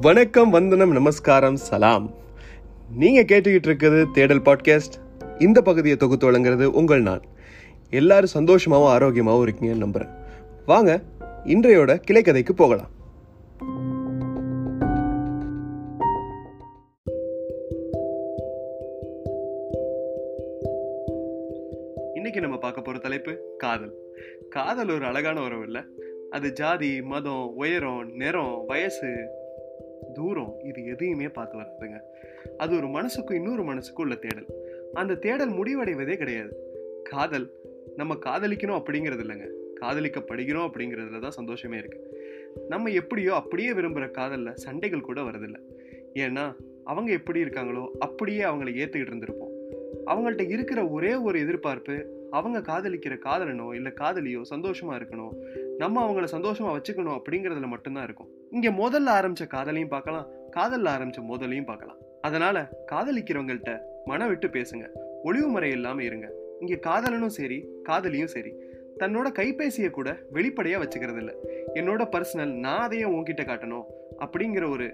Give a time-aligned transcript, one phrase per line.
[0.00, 2.14] வணக்கம் வந்தனம் நமஸ்காரம் சலாம்.
[2.96, 4.94] நீங்கள் கேட்டுக்கிட்டு இருக்கிறது தேடல் பாட்காஸ்ட்.
[5.38, 7.22] இந்த பகுதியை தொகுத்து வழங்குறது உங்கள் நான்.
[7.90, 10.14] எல்லாரும் சந்தோஷமாகவும் ஆரோக்கியமாகவும் இருக்கீங்கன்னு நம்புகிறேன்
[10.66, 11.00] வாங்க
[11.44, 12.90] இன்றையோட கிளைக்கதைக்கு போகலாம்.
[22.14, 23.94] இன்னைக்கு நம்ம பார்க்க போகிற தலைப்பு காதல்.
[24.48, 25.82] காதல் ஒரு அழகான உறவு இல்லை.
[26.30, 29.28] அது ஜாதி மதம் உயரம் நிறம் வயசு
[30.18, 31.98] தூரம் இது எதையுமே பார்த்து வராதுங்க.
[32.58, 34.48] அது ஒரு மனசுக்கும் இன்னொரு மனசுக்கும் உள்ள தேடல்.
[34.94, 36.52] அந்த தேடல் முடிவடைவதே கிடையாது.
[37.04, 37.46] காதல்
[37.96, 39.46] நம்ம காதலிக்கணும் அப்படிங்கிறது இல்லைங்க.
[39.80, 42.00] காதலிக்கப்படுகிறோம் அப்படிங்கிறதுல தான் சந்தோஷமே இருக்கு.
[42.68, 45.60] நம்ம எப்படியோ அப்படியே விரும்புகிற காதலில் சண்டைகள் கூட வரதில்லை
[46.14, 46.44] ஏன்னா
[46.84, 49.47] அவங்க எப்படி இருக்காங்களோ அப்படியே அவங்கள ஏற்றுக்கிட்டு இருந்திருப்போம்.
[50.08, 51.96] அவங்கள்ட்ட இருக்கிற ஒரே ஒரு எதிர்பார்ப்பு
[52.30, 55.34] அவங்க காதலிக்கிற காதலனோ இல்லை காதலியோ சந்தோஷமா இருக்கணும்
[55.78, 58.28] நம்ம அவங்கள சந்தோஷமா வச்சுக்கணும் அப்படிங்கிறதுல மட்டும்தான் இருக்கும்.
[58.50, 61.98] இங்கே முதல்ல ஆரம்பிச்ச காதலையும் பார்க்கலாம் காதலில் ஆரம்பிச்ச முதலையும் பார்க்கலாம்.
[62.20, 62.56] அதனால
[62.92, 63.72] காதலிக்கிறவங்கள்ட்ட
[64.04, 64.86] மன விட்டு பேசுங்க
[65.22, 66.28] ஒளிவு முறை இல்லாமல் இருங்க.
[66.60, 68.52] இங்கே காதலனும் சரி காதலியும் சரி
[68.98, 71.34] தன்னோட கைபேசியை கூட வெளிப்படையாக வச்சுக்கிறது இல்லை
[71.74, 73.86] என்னோட பர்சனல் நான் அதையே உங்ககிட்ட காட்டணும்
[74.24, 74.86] அப்படிங்கிற ஒரு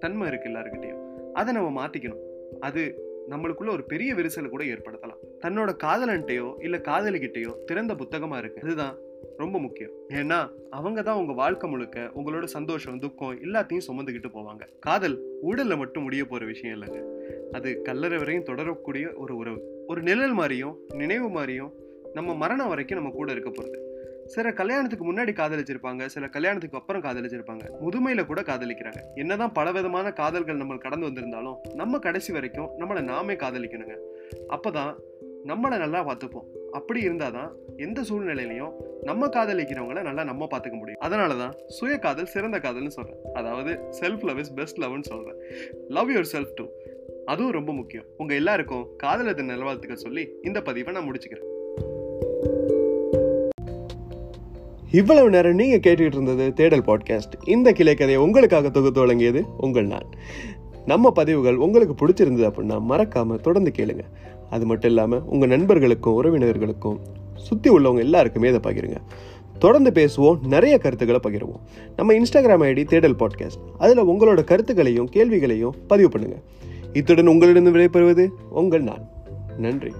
[0.00, 1.00] தன்மை இருக்கு எல்லாருக்கிட்டையும்
[1.32, 2.22] அதை நம்ம மாற்றிக்கணும்
[2.60, 2.82] அது
[3.28, 5.20] நம்மளுக்குள்ள ஒரு பெரிய விரிசலை கூட ஏற்படுத்தலாம்.
[5.40, 8.62] தன்னோட காதலன்ட்டையோ இல்ல காதலிக்கிட்டையோ திறந்த புத்தகமா இருக்கு.
[8.62, 8.96] அதுதான்
[9.36, 9.90] ரொம்ப முக்கியம்.
[10.08, 14.68] ஏன்னா அவங்க தான் உங்க வாழ்க்கை முழுக்க உங்களோட சந்தோஷம் துக்கம் எல்லாத்தையும் சுமந்துக்கிட்டு போவாங்க.
[14.80, 17.04] காதல் உடல்ல மட்டும் முடிய போற விஷயம் இல்லைங்க.
[17.52, 19.84] அது கல்லறை வரையும் தொடரக்கூடிய ஒரு உறவு.
[19.86, 21.72] ஒரு நிழல் மாதிரியும் நினைவு மாதிரியும்
[22.12, 23.87] நம்ம மரணம் வரைக்கும் நம்ம கூட இருக்க போகிறது
[24.28, 27.64] சில கல்யாணத்துக்கு முன்னாடி காதலிச்சிருப்பாங்க சில கல்யாணத்துக்கு அப்புறம் காதலிச்சிருப்பாங்க.
[27.84, 29.00] முதுமையில கூட காதலிக்கிறாங்க.
[29.14, 33.96] என்னதான் பல விதமான காதல்கள் நம்ம கடந்து வந்திருந்தாலும் நம்ம கடைசி வரைக்கும் நம்மளை நாமே காதலிக்கணுங்க.
[34.48, 34.92] அப்பதான்
[35.44, 36.46] நம்மளை நல்லா பார்த்துப்போம்.
[36.72, 41.00] அப்படி இருந்தால் தான் எந்த சூழ்நிலையிலையும் நம்ம காதலிக்கிறவங்கள நல்லா நம்ம பார்த்துக்க முடியும்.
[41.00, 45.38] அதனாலதான் சுய காதல் சிறந்த காதல்னு சொல்கிறேன் அதாவது செல்ஃப் லவ் இஸ் பெஸ்ட் லவ்னு சொல்கிறேன்
[45.88, 46.66] லவ் யுவர் செல்ஃப் டூ
[47.24, 48.04] அதுவும் ரொம்ப முக்கியம்.
[48.16, 51.48] உங்கள் எல்லாருக்கும் காதலத்தை நல்வாழ்த்துக்கள் சொல்லி இந்த பதிவை நான் முடிச்சுக்கிறேன்.
[54.90, 60.06] இவ்வளவு நேரம் நீங்கள் கேட்டுக்கிட்டு இருந்தது தேடல் பாட்காஸ்ட் இந்த கிளைக்கதையை உங்களுக்காக தொகுத்து வழங்கியது உங்கள் நான்.
[60.86, 64.00] நம்ம பதிவுகள் உங்களுக்கு பிடிச்சிருந்தது அப்படின்னா மறக்காமல் தொடர்ந்து கேளுங்க.
[64.50, 66.98] அது மட்டும் இல்லாமல் உங்கள் நண்பர்களுக்கும் உறவினர்களுக்கும்
[67.34, 68.96] சுற்றி உள்ளவங்க எல்லாருக்குமே இதை பகிருங்க.
[69.58, 71.60] தொடர்ந்து பேசுவோம் நிறைய கருத்துக்களை பகிருவோம்.
[71.96, 76.42] நம்ம இன்ஸ்டாகிராம் ஐடி தேடல் பாட்காஸ்ட் அதில் உங்களோட கருத்துக்களையும் கேள்விகளையும் பதிவு பண்ணுங்கள்
[76.92, 79.08] இத்துடன் உங்களிடம் விடைபெறுவது உங்கள் நான்.
[79.58, 79.92] நன்றி.